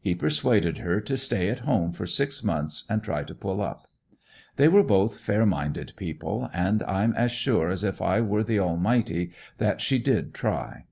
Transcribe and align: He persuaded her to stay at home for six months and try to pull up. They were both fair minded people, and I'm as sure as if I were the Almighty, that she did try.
He 0.00 0.14
persuaded 0.14 0.78
her 0.78 0.98
to 1.02 1.18
stay 1.18 1.50
at 1.50 1.58
home 1.58 1.92
for 1.92 2.06
six 2.06 2.42
months 2.42 2.84
and 2.88 3.02
try 3.04 3.22
to 3.22 3.34
pull 3.34 3.60
up. 3.60 3.86
They 4.56 4.66
were 4.66 4.82
both 4.82 5.20
fair 5.20 5.44
minded 5.44 5.92
people, 5.94 6.48
and 6.54 6.82
I'm 6.84 7.12
as 7.12 7.32
sure 7.32 7.68
as 7.68 7.84
if 7.84 8.00
I 8.00 8.22
were 8.22 8.42
the 8.42 8.60
Almighty, 8.60 9.30
that 9.58 9.82
she 9.82 9.98
did 9.98 10.32
try. 10.32 10.84